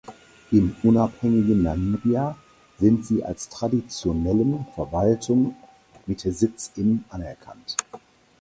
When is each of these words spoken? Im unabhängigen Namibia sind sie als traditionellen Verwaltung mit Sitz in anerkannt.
Im 0.49 0.75
unabhängigen 0.81 1.61
Namibia 1.61 2.35
sind 2.79 3.05
sie 3.05 3.23
als 3.23 3.49
traditionellen 3.49 4.65
Verwaltung 4.73 5.55
mit 6.07 6.21
Sitz 6.21 6.71
in 6.75 7.03
anerkannt. 7.09 7.77